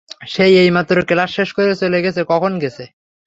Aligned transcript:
সে 0.27 0.45
এইমাত্র 0.61 0.95
ক্লাস 1.07 1.29
শেষ 1.37 1.49
করে 1.53 1.71
চলে 1.75 1.99
গেছে 2.05 2.21
কখন 2.31 2.51
গেছে? 2.63 2.83